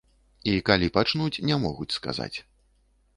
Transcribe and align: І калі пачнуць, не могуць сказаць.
І 0.53 0.53
калі 0.69 0.87
пачнуць, 0.95 1.41
не 1.49 1.55
могуць 1.65 1.91
сказаць. 1.99 2.33